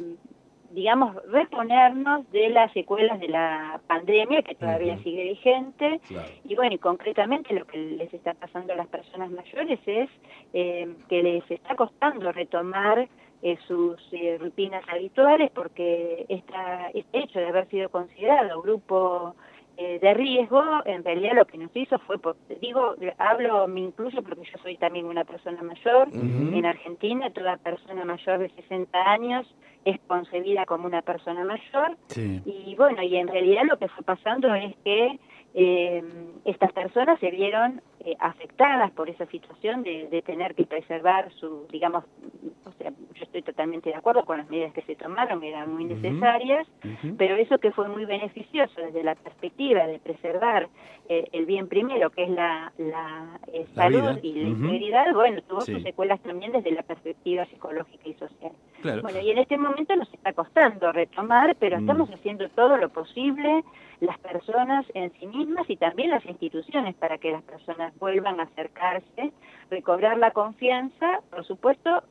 digamos 0.70 1.16
reponernos 1.30 2.30
de 2.32 2.50
las 2.50 2.72
secuelas 2.72 3.18
de 3.20 3.28
la 3.28 3.80
pandemia 3.86 4.42
que 4.42 4.54
todavía 4.54 4.98
sigue 4.98 5.24
vigente. 5.24 6.00
Y 6.44 6.54
bueno 6.54 6.74
y 6.74 6.78
concretamente 6.78 7.54
lo 7.54 7.66
que 7.66 7.78
les 7.78 8.12
está 8.12 8.34
pasando 8.34 8.72
a 8.72 8.76
las 8.76 8.88
personas 8.88 9.30
mayores 9.30 9.80
es 9.86 10.10
que 10.52 11.22
les 11.22 11.50
está 11.50 11.74
costando 11.76 12.30
retomar 12.32 13.08
eh, 13.42 13.58
sus 13.66 13.96
eh, 14.12 14.38
rutinas 14.40 14.82
habituales 14.88 15.50
porque 15.54 16.24
esta, 16.28 16.88
este 16.94 17.18
hecho 17.18 17.38
de 17.38 17.48
haber 17.48 17.68
sido 17.68 17.88
considerado 17.90 18.62
grupo 18.62 19.34
eh, 19.76 19.98
de 20.00 20.14
riesgo, 20.14 20.62
en 20.86 21.04
realidad 21.04 21.34
lo 21.34 21.44
que 21.44 21.58
nos 21.58 21.70
hizo 21.76 21.98
fue, 22.00 22.16
digo, 22.62 22.94
hablo, 23.18 23.68
me 23.68 23.80
incluyo 23.80 24.22
porque 24.22 24.44
yo 24.50 24.58
soy 24.62 24.78
también 24.78 25.04
una 25.04 25.24
persona 25.24 25.62
mayor, 25.62 26.08
en 26.14 26.64
Argentina 26.64 27.28
toda 27.30 27.58
persona 27.58 28.04
mayor 28.06 28.38
de 28.38 28.48
60 28.48 28.98
años 28.98 29.46
es 29.84 30.00
concebida 30.06 30.64
como 30.64 30.86
una 30.86 31.02
persona 31.02 31.44
mayor, 31.44 31.96
y 32.16 32.74
bueno, 32.76 33.02
y 33.02 33.16
en 33.16 33.28
realidad 33.28 33.64
lo 33.68 33.78
que 33.78 33.88
fue 33.88 34.02
pasando 34.02 34.54
es 34.54 34.74
que 34.82 35.18
eh, 35.58 36.02
estas 36.44 36.70
personas 36.72 37.18
se 37.18 37.30
vieron 37.30 37.80
eh, 38.00 38.14
afectadas 38.20 38.92
por 38.92 39.08
esa 39.08 39.24
situación 39.24 39.82
de, 39.82 40.22
tener 40.26 40.54
que 40.54 40.66
preservar 40.66 41.32
su, 41.32 41.66
digamos, 41.72 42.04
sea, 42.76 42.90
yo 42.90 43.22
estoy 43.22 43.42
totalmente 43.42 43.90
de 43.90 43.96
acuerdo 43.96 44.24
con 44.24 44.38
las 44.38 44.48
medidas 44.50 44.72
que 44.72 44.82
se 44.82 44.96
tomaron, 44.96 45.42
eran 45.42 45.72
muy 45.74 45.84
necesarias, 45.84 46.66
pero 47.16 47.36
eso 47.36 47.58
que 47.58 47.72
fue 47.72 47.88
muy 47.88 48.04
beneficioso 48.04 48.80
desde 48.80 49.02
la 49.02 49.14
perspectiva 49.14 49.86
de 49.86 49.98
preservar 49.98 50.68
eh, 51.08 51.28
el 51.32 51.46
bien 51.46 51.68
primero, 51.68 52.10
que 52.10 52.24
es 52.24 52.30
la, 52.30 52.72
la, 52.78 53.38
eh, 53.52 53.66
salud 53.74 54.18
y 54.22 54.32
la 54.34 54.48
integridad, 54.48 55.12
bueno, 55.14 55.40
tuvo 55.42 55.60
sus 55.60 55.82
secuelas 55.82 56.20
también 56.20 56.52
desde 56.52 56.72
la 56.72 56.82
perspectiva 56.82 57.46
psicológica 57.46 58.08
y 58.08 58.14
social. 58.14 58.52
Bueno, 59.02 59.20
y 59.20 59.30
en 59.30 59.38
este 59.38 59.56
momento 59.56 59.94
nos 59.96 60.12
está 60.12 60.32
costando 60.32 60.92
retomar, 60.92 61.56
pero 61.58 61.76
mm. 61.76 61.80
estamos 61.80 62.10
haciendo 62.10 62.48
todo 62.50 62.76
lo 62.76 62.88
posible, 62.88 63.64
las 64.00 64.18
personas 64.18 64.84
en 64.94 65.12
sí 65.18 65.26
mismas 65.26 65.68
y 65.70 65.76
también 65.76 66.10
las 66.10 66.24
instituciones, 66.26 66.94
para 66.96 67.18
que 67.18 67.32
las 67.32 67.42
personas 67.42 67.96
vuelvan 67.98 68.40
a 68.40 68.44
acercarse, 68.44 69.32
recobrar 69.70 70.18
la 70.18 70.32
confianza, 70.32 71.20
por 71.30 71.44
supuesto, 71.44 72.02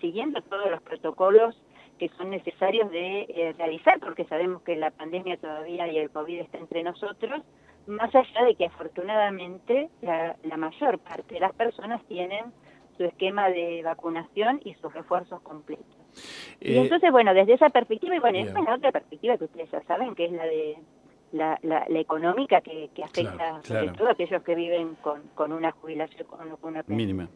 siguiendo 0.00 0.40
todos 0.42 0.70
los 0.70 0.82
protocolos 0.82 1.60
que 1.98 2.08
son 2.16 2.30
necesarios 2.30 2.90
de 2.90 3.20
eh, 3.28 3.54
realizar, 3.56 4.00
porque 4.00 4.24
sabemos 4.24 4.62
que 4.62 4.76
la 4.76 4.90
pandemia 4.90 5.36
todavía 5.36 5.86
y 5.86 5.98
el 5.98 6.10
COVID 6.10 6.40
está 6.40 6.58
entre 6.58 6.82
nosotros, 6.82 7.42
más 7.86 8.14
allá 8.14 8.44
de 8.44 8.54
que 8.54 8.66
afortunadamente 8.66 9.88
la, 10.00 10.36
la 10.42 10.56
mayor 10.56 10.98
parte 10.98 11.34
de 11.34 11.40
las 11.40 11.52
personas 11.52 12.02
tienen 12.06 12.52
su 12.96 13.04
esquema 13.04 13.48
de 13.50 13.82
vacunación 13.82 14.60
y 14.64 14.74
sus 14.74 14.92
refuerzos 14.92 15.40
completos. 15.42 15.86
y 16.60 16.74
eh, 16.74 16.80
entonces, 16.80 17.10
bueno, 17.10 17.34
desde 17.34 17.54
esa 17.54 17.70
perspectiva, 17.70 18.16
y 18.16 18.18
bueno, 18.18 18.38
esa 18.38 18.58
es 18.58 18.64
la 18.64 18.74
otra 18.74 18.92
perspectiva 18.92 19.36
que 19.38 19.44
ustedes 19.44 19.70
ya 19.70 19.82
saben, 19.82 20.14
que 20.14 20.26
es 20.26 20.32
la 20.32 20.44
de 20.44 20.78
la, 21.32 21.58
la, 21.62 21.86
económica 21.98 22.60
que, 22.60 22.90
afecta 23.02 23.62
sobre 23.62 23.88
todo 23.88 24.08
a 24.08 24.12
aquellos 24.12 24.42
que 24.42 24.54
viven 24.54 24.96
con, 25.00 25.22
con 25.34 25.52
una 25.52 25.72
jubilación, 25.72 26.26
con 26.26 26.56
una 26.62 26.84
mínima. 26.86 27.28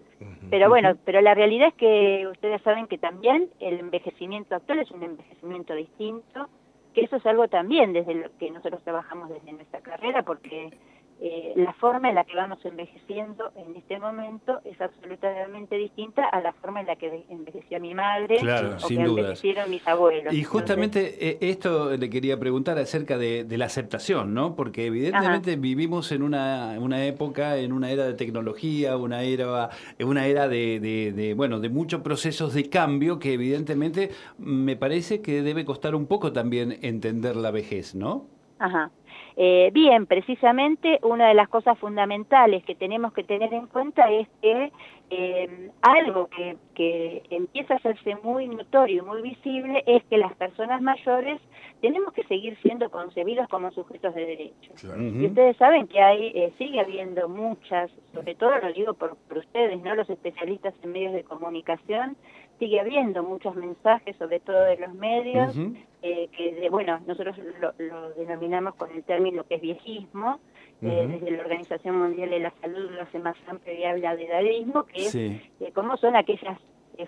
Pero 0.51 0.69
bueno, 0.69 0.97
pero 1.05 1.21
la 1.21 1.35
realidad 1.35 1.69
es 1.69 1.75
que 1.75 2.27
ustedes 2.31 2.63
saben 2.63 2.87
que 2.87 2.99
también 2.99 3.51
el 3.61 3.81
envejecimiento 3.81 4.55
actual 4.55 4.81
es 4.81 4.91
un 4.91 5.03
envejecimiento 5.03 5.75
distinto, 5.75 6.49
que 6.95 7.03
eso 7.03 7.17
es 7.17 7.27
algo 7.27 7.49
también 7.49 7.93
desde 7.93 8.15
lo 8.15 8.37
que 8.39 8.51
nosotros 8.51 8.83
trabajamos 8.83 9.29
desde 9.29 9.53
nuestra 9.53 9.81
carrera, 9.81 10.23
porque 10.23 10.71
eh, 11.19 11.55
la 11.57 11.73
forma 11.73 12.11
en 12.11 12.15
la 12.15 12.25
que 12.25 12.37
vamos 12.37 12.63
envejeciendo 12.67 13.51
en 13.57 13.75
este 13.75 13.99
momento 13.99 14.61
es 14.65 14.79
absolutamente 14.79 15.77
distinta 15.77 16.27
a 16.27 16.43
la 16.43 16.53
forma 16.53 16.83
en 16.83 16.89
la 16.89 16.97
que 16.97 17.25
envejeció 17.31 17.81
mi 17.81 17.95
madre 17.95 18.37
o 18.37 18.87
que 18.87 18.95
envejecieron 18.95 19.71
mis 19.71 19.87
abuelos. 19.89 20.35
Y 20.35 20.45
justamente 20.45 21.17
eh, 21.27 21.39
esto 21.41 21.97
le 21.97 22.11
quería 22.11 22.39
preguntar 22.39 22.79
acerca 22.79 23.17
de, 23.17 23.47
la 23.57 23.65
aceptación, 23.65 24.35
¿no? 24.35 24.55
Porque 24.55 24.85
evidentemente 24.85 25.57
vivimos 25.57 26.13
en 26.13 26.23
una, 26.23 26.77
una, 26.79 27.07
época, 27.07 27.57
en 27.57 27.73
una 27.73 27.91
era 27.91 28.05
de 28.05 28.13
tecnología, 28.13 28.99
una 28.99 29.23
era, 29.23 29.71
una 29.99 30.27
era 30.27 30.49
de, 30.49 30.81
de, 31.15 31.33
bueno, 31.33 31.61
de 31.61 31.71
muchos 31.71 32.03
procesos 32.03 32.53
de 32.53 32.69
cambio 32.69 33.19
que 33.19 33.33
evidentemente 33.33 34.11
me 34.37 34.77
parece 34.77 35.23
que 35.23 35.41
debe 35.41 35.65
costar 35.65 35.95
un 35.95 36.07
poco 36.07 36.35
también 36.35 36.79
entender 36.83 37.37
la 37.37 37.51
vejez, 37.51 37.95
¿no? 37.95 38.27
Ajá. 38.59 38.91
Eh, 39.39 39.71
bien, 39.75 40.07
precisamente 40.07 40.99
una 41.03 41.29
de 41.29 41.35
las 41.35 41.49
cosas 41.51 41.79
fundamentales 41.79 42.65
que 42.65 42.75
tenemos 42.75 43.13
que 43.13 43.23
tener 43.23 43.53
en 43.53 43.67
cuenta 43.67 44.11
es 44.11 44.27
que 44.41 44.73
eh, 45.11 45.71
algo 45.83 46.29
que, 46.29 46.57
que, 46.75 47.23
empieza 47.29 47.75
a 47.75 47.77
hacerse 47.77 48.17
muy 48.23 48.49
notorio 48.49 49.03
y 49.03 49.07
muy 49.07 49.21
visible 49.21 49.85
es 49.87 50.03
que 50.05 50.17
las 50.17 50.35
personas 50.35 50.81
mayores 50.81 51.39
tenemos 51.83 52.15
que 52.15 52.25
seguir 52.25 52.57
siendo 52.63 52.91
concebidos 52.91 53.47
como 53.49 53.71
sujetos 53.73 54.15
de 54.15 54.25
derechos. 54.27 54.85
Y 54.99 55.27
ustedes 55.27 55.57
saben 55.59 55.87
que 55.87 56.01
hay, 56.01 56.33
eh, 56.35 56.53
sigue 56.57 56.81
habiendo 56.81 57.29
muchas, 57.29 57.91
sobre 58.15 58.35
todo 58.35 58.59
lo 58.59 58.73
digo 58.73 58.95
por, 58.95 59.17
ustedes, 59.37 59.83
no 59.83 59.95
los 59.95 60.09
especialistas 60.09 60.75
en 60.83 60.93
medios 60.93 61.13
de 61.13 61.25
comunicación, 61.25 62.17
sigue 62.59 62.81
habiendo 62.81 63.23
muchos 63.23 63.55
mensajes, 63.55 64.17
sobre 64.17 64.41
todo 64.41 64.61
de 64.63 64.77
los 64.77 64.95
medios, 64.95 65.57
eh, 66.03 66.29
que 66.37 66.55
de, 66.55 66.71
bueno, 66.71 67.01
nosotros 67.07 67.37
lo, 67.61 67.73
lo, 67.79 68.11
denominamos 68.11 68.75
con 68.75 68.91
el 68.93 69.03
término 69.05 69.45
que 69.45 69.57
es 69.57 69.61
viejismo, 69.61 70.41
eh, 70.83 71.07
desde 71.09 71.31
la 71.31 71.43
Organización 71.43 71.99
Mundial 71.99 72.31
de 72.31 72.41
la 72.41 72.53
Salud 72.61 72.91
lo 72.91 73.03
hace 73.03 73.19
más 73.19 73.37
amplio 73.47 73.75
y 73.75 73.85
habla 73.85 74.15
de 74.15 74.27
edadismo, 74.27 74.85
que 74.85 75.07
es 75.07 75.73
cómo 75.75 75.97
son 75.97 76.17
aquellas 76.17 76.59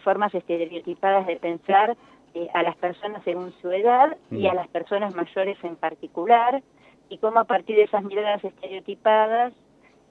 formas 0.03 0.35
estereotipadas 0.35 1.27
de 1.27 1.37
pensar 1.37 1.97
eh, 2.35 2.49
a 2.55 2.63
las 2.63 2.77
personas 2.77 3.23
según 3.25 3.53
su 3.61 3.71
edad 3.71 4.17
y 4.31 4.47
a 4.47 4.55
las 4.55 4.69
personas 4.69 5.15
mayores 5.15 5.57
en 5.63 5.77
particular, 5.77 6.63
y 7.11 7.19
cómo 7.19 7.41
a 7.41 7.45
partir 7.45 7.77
de 7.77 7.85
esas 7.85 8.05
miradas 8.05 8.45
estereotipadas 8.45 9.53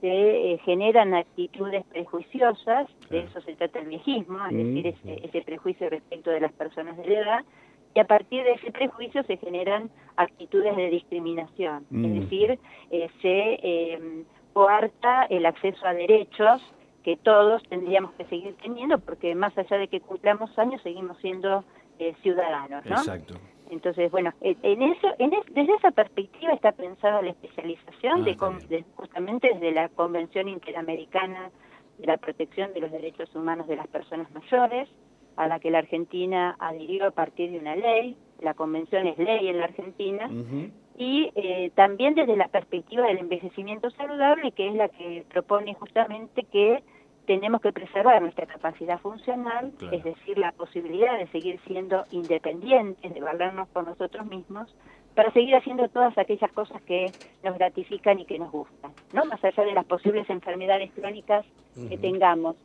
se 0.02 0.54
eh, 0.54 0.60
generan 0.66 1.14
actitudes 1.14 1.84
prejuiciosas, 1.86 2.88
de 3.10 3.20
eso 3.20 3.42
se 3.42 3.56
trata 3.56 3.80
el 3.80 3.88
viejismo, 3.88 4.38
es 4.46 4.54
mm. 4.54 4.58
decir, 4.58 4.96
ese, 5.24 5.42
prejuicio 5.42 5.90
respecto 5.90 6.30
de 6.30 6.42
las 6.42 6.54
personas 6.54 6.98
de 6.98 7.08
la 7.08 7.20
edad, 7.20 7.46
y 7.96 8.00
a 8.00 8.06
partir 8.06 8.44
de 8.44 8.54
ese 8.54 8.72
prejuicio 8.72 9.24
se 9.24 9.38
generan 9.38 9.90
actitudes 10.16 10.76
de 10.76 10.90
discriminación, 10.90 11.86
es 11.92 11.98
mm. 11.98 12.20
decir, 12.20 12.60
eh, 12.92 13.10
se 13.22 14.26
coarta 14.54 15.24
el 15.30 15.46
acceso 15.46 15.86
a 15.86 15.94
derechos 15.94 16.62
que 17.04 17.16
todos 17.16 17.64
tendríamos 17.70 18.12
que 18.16 18.26
seguir 18.26 18.56
teniendo, 18.62 19.00
porque 19.00 19.34
más 19.34 19.58
allá 19.58 19.78
de 19.78 19.88
que 19.88 20.02
cumplamos 20.02 20.58
años, 20.60 20.82
seguimos 20.82 21.18
siendo 21.20 21.64
eh, 22.00 22.14
ciudadanos, 22.22 22.86
¿no? 22.86 22.98
Exacto. 22.98 23.36
Entonces, 23.70 24.10
bueno, 24.12 24.34
en 24.42 24.82
eso, 24.82 25.08
en 25.20 25.32
desde 25.50 25.74
esa 25.74 25.92
perspectiva 25.92 26.54
está 26.54 26.72
pensada 26.72 27.22
la 27.22 27.32
especialización, 27.32 28.24
Ah, 28.40 28.58
de, 28.70 28.84
justamente 28.96 29.50
desde 29.54 29.72
la 29.72 29.90
Convención 29.90 30.48
Interamericana 30.48 31.52
de 31.98 32.08
la 32.08 32.18
Protección 32.18 32.74
de 32.74 32.82
los 32.82 32.92
Derechos 32.92 33.34
Humanos 33.36 33.68
de 33.68 33.76
las 33.76 33.88
Personas 33.88 34.32
Mayores, 34.32 34.88
a 35.36 35.48
la 35.48 35.60
que 35.60 35.72
la 35.72 35.80
Argentina 35.80 36.56
adhirió 36.60 37.08
a 37.08 37.12
partir 37.12 37.52
de 37.52 37.60
una 37.60 37.76
ley, 37.76 38.18
la 38.40 38.54
convención 38.54 39.08
es 39.08 39.18
ley 39.18 39.48
en 39.48 39.60
la 39.60 39.66
Argentina, 39.66 40.30
y 40.98 41.32
eh, 41.36 41.72
también 41.76 42.16
desde 42.16 42.36
la 42.36 42.48
perspectiva 42.48 43.06
del 43.08 43.20
envejecimiento 43.20 43.90
saludable, 43.92 44.52
que 44.52 44.68
es 44.68 44.76
la 44.76 44.90
que 44.90 45.26
propone 45.30 45.76
justamente 45.76 46.44
que 46.44 46.84
tenemos 47.28 47.62
que 47.62 47.74
preservar 47.74 48.22
nuestra 48.22 48.48
capacidad 48.48 49.00
funcional, 49.00 49.74
es 49.92 50.04
decir, 50.04 50.38
la 50.38 50.54
posibilidad 50.54 51.20
de 51.20 51.28
seguir 51.28 51.60
siendo 51.68 52.06
independientes, 52.10 53.14
de 53.14 53.20
valernos 53.20 53.68
por 53.70 53.86
nosotros 53.86 54.26
mismos, 54.26 54.74
para 55.14 55.32
seguir 55.34 55.56
haciendo 55.56 55.90
todas 55.90 56.18
aquellas 56.18 56.52
cosas 56.54 56.82
que 56.84 57.14
nos 57.44 57.58
gratifican 57.58 58.20
y 58.20 58.26
que 58.26 58.40
nos 58.40 58.50
gustan, 58.50 58.94
¿no? 59.12 59.26
Más 59.26 59.44
allá 59.44 59.64
de 59.64 59.74
las 59.74 59.86
posibles 59.86 60.28
enfermedades 60.30 60.90
crónicas 60.94 61.46
que 61.90 61.98
tengamos. 61.98 62.56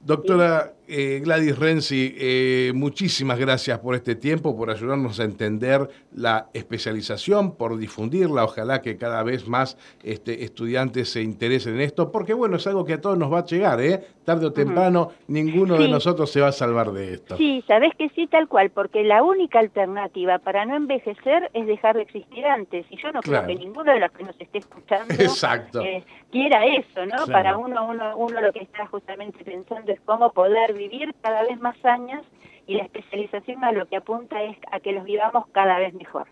Doctora 0.00 0.72
eh, 0.88 1.20
Gladys 1.22 1.58
Renzi, 1.58 2.14
eh, 2.16 2.72
muchísimas 2.74 3.38
gracias 3.38 3.78
por 3.80 3.96
este 3.96 4.14
tiempo, 4.14 4.56
por 4.56 4.70
ayudarnos 4.70 5.18
a 5.18 5.24
entender 5.24 5.88
la 6.14 6.46
especialización, 6.52 7.56
por 7.56 7.76
difundirla. 7.76 8.44
Ojalá 8.44 8.82
que 8.82 8.96
cada 8.96 9.22
vez 9.24 9.48
más 9.48 9.76
este, 10.04 10.44
estudiantes 10.44 11.10
se 11.10 11.22
interesen 11.22 11.74
en 11.74 11.80
esto, 11.80 12.12
porque 12.12 12.34
bueno, 12.34 12.56
es 12.56 12.66
algo 12.68 12.84
que 12.84 12.94
a 12.94 13.00
todos 13.00 13.18
nos 13.18 13.32
va 13.32 13.40
a 13.40 13.44
llegar, 13.44 13.80
¿eh? 13.80 14.00
Tarde 14.24 14.46
o 14.46 14.52
temprano, 14.52 15.10
ninguno 15.28 15.76
de 15.76 15.88
nosotros 15.88 16.30
se 16.30 16.40
va 16.40 16.48
a 16.48 16.52
salvar 16.52 16.92
de 16.92 17.14
esto. 17.14 17.36
Sí, 17.36 17.64
sabes 17.66 17.92
que 17.96 18.08
sí, 18.10 18.26
tal 18.26 18.48
cual, 18.48 18.70
porque 18.70 19.04
la 19.04 19.22
única 19.22 19.58
alternativa 19.58 20.38
para 20.38 20.64
no 20.66 20.76
envejecer 20.76 21.50
es 21.52 21.66
dejar 21.66 21.96
de 21.96 22.02
existir 22.02 22.44
antes. 22.44 22.86
Y 22.90 22.96
yo 23.00 23.12
no 23.12 23.20
creo 23.22 23.46
que 23.46 23.54
ninguno 23.54 23.92
de 23.92 24.00
los 24.00 24.10
que 24.12 24.24
nos 24.24 24.40
esté 24.40 24.58
escuchando 24.58 25.14
eh, 25.84 26.04
quiera 26.30 26.64
eso, 26.66 27.06
¿no? 27.06 27.26
Para 27.26 27.56
uno, 27.56 27.88
uno, 27.88 28.16
uno 28.16 28.40
lo 28.40 28.52
que 28.52 28.60
está 28.60 28.86
justamente 28.86 29.44
pensando 29.44 29.85
es 29.92 30.00
cómo 30.04 30.32
poder 30.32 30.74
vivir 30.74 31.14
cada 31.22 31.42
vez 31.42 31.60
más 31.60 31.76
años 31.84 32.22
y 32.66 32.74
la 32.76 32.84
especialización 32.84 33.62
a 33.64 33.72
lo 33.72 33.86
que 33.86 33.96
apunta 33.96 34.42
es 34.42 34.56
a 34.72 34.80
que 34.80 34.92
los 34.92 35.04
vivamos 35.04 35.46
cada 35.52 35.78
vez 35.78 35.94
mejor. 35.94 36.26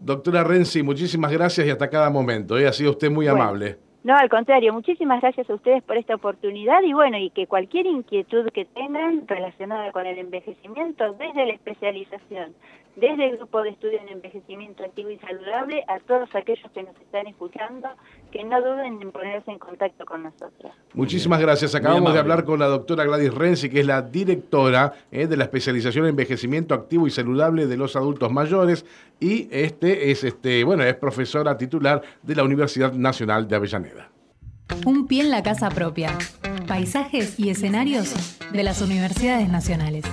Doctora 0.00 0.42
Renzi, 0.42 0.82
muchísimas 0.82 1.30
gracias 1.32 1.66
y 1.66 1.70
hasta 1.70 1.88
cada 1.88 2.10
momento. 2.10 2.58
¿eh? 2.58 2.66
Ha 2.66 2.72
sido 2.72 2.90
usted 2.90 3.10
muy 3.10 3.28
amable. 3.28 3.78
No, 4.02 4.16
al 4.16 4.30
contrario, 4.30 4.72
muchísimas 4.72 5.20
gracias 5.20 5.48
a 5.50 5.54
ustedes 5.54 5.82
por 5.82 5.98
esta 5.98 6.14
oportunidad 6.14 6.82
y 6.82 6.94
bueno, 6.94 7.18
y 7.18 7.28
que 7.30 7.46
cualquier 7.46 7.84
inquietud 7.84 8.48
que 8.48 8.64
tengan 8.64 9.28
relacionada 9.28 9.92
con 9.92 10.06
el 10.06 10.18
envejecimiento, 10.18 11.12
desde 11.12 11.44
la 11.44 11.52
especialización, 11.52 12.54
desde 12.96 13.30
el 13.30 13.36
grupo 13.36 13.62
de 13.62 13.70
estudio 13.70 13.98
en 14.00 14.08
envejecimiento 14.08 14.84
activo 14.84 15.10
y 15.10 15.18
saludable, 15.18 15.84
a 15.88 15.98
todos 16.00 16.28
aquellos 16.34 16.70
que 16.72 16.82
nos 16.82 16.96
están 16.96 17.26
escuchando, 17.26 17.88
que 18.30 18.44
no 18.44 18.60
duden 18.60 19.00
en 19.00 19.12
ponerse 19.12 19.50
en 19.50 19.58
contacto 19.58 20.04
con 20.04 20.22
nosotros. 20.24 20.72
Muchísimas 20.94 21.40
gracias. 21.40 21.74
Acabamos 21.74 22.12
de 22.12 22.18
hablar 22.18 22.44
con 22.44 22.58
la 22.58 22.66
doctora 22.66 23.04
Gladys 23.04 23.34
Renzi, 23.34 23.70
que 23.70 23.80
es 23.80 23.86
la 23.86 24.02
directora 24.02 24.92
eh, 25.10 25.26
de 25.26 25.36
la 25.36 25.44
especialización 25.44 26.04
en 26.04 26.10
envejecimiento 26.10 26.74
activo 26.74 27.06
y 27.06 27.10
saludable 27.10 27.66
de 27.66 27.76
los 27.76 27.96
adultos 27.96 28.30
mayores 28.32 28.84
y 29.18 29.48
este 29.50 30.10
es 30.10 30.24
este, 30.24 30.64
bueno, 30.64 30.82
es 30.82 30.94
profesora 30.94 31.56
titular 31.56 32.02
de 32.22 32.34
la 32.34 32.42
Universidad 32.42 32.92
Nacional 32.92 33.46
de 33.48 33.56
Avellaneda. 33.56 34.10
Un 34.86 35.06
pie 35.06 35.22
en 35.22 35.30
la 35.30 35.42
casa 35.42 35.68
propia. 35.70 36.16
Paisajes 36.66 37.38
y 37.38 37.50
escenarios 37.50 38.38
de 38.52 38.62
las 38.62 38.80
universidades 38.80 39.48
nacionales. 39.48 40.04